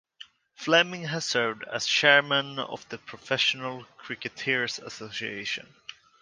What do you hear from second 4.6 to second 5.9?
Association.